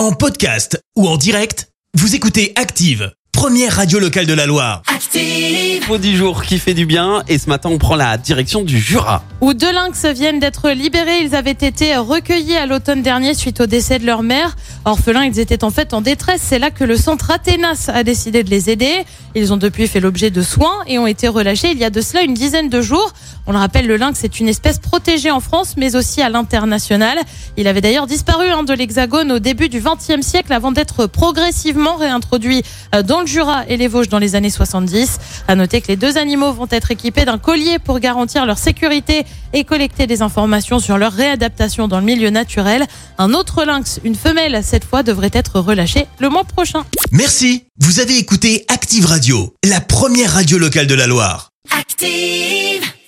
[0.00, 4.80] En podcast ou en direct, vous écoutez Active, première radio locale de la Loire.
[4.86, 5.82] Active.
[5.82, 8.78] Info du jour qui fait du bien et ce matin on prend la direction du
[8.78, 9.22] Jura.
[9.42, 11.18] Où deux lynx viennent d'être libérés.
[11.20, 14.56] Ils avaient été recueillis à l'automne dernier suite au décès de leur mère.
[14.86, 16.40] Orphelins, ils étaient en fait en détresse.
[16.42, 19.04] C'est là que le centre Athénas a décidé de les aider.
[19.34, 22.00] Ils ont depuis fait l'objet de soins et ont été relâchés il y a de
[22.00, 23.12] cela une dizaine de jours.
[23.50, 27.18] On le rappelle, le lynx est une espèce protégée en France, mais aussi à l'international.
[27.56, 31.96] Il avait d'ailleurs disparu hein, de l'Hexagone au début du XXe siècle avant d'être progressivement
[31.96, 32.62] réintroduit
[32.94, 35.18] euh, dans le Jura et les Vosges dans les années 70.
[35.48, 39.26] À noter que les deux animaux vont être équipés d'un collier pour garantir leur sécurité
[39.52, 42.86] et collecter des informations sur leur réadaptation dans le milieu naturel.
[43.18, 46.84] Un autre lynx, une femelle cette fois, devrait être relâché le mois prochain.
[47.10, 51.50] Merci, vous avez écouté Active Radio, la première radio locale de la Loire.
[51.76, 52.79] Active.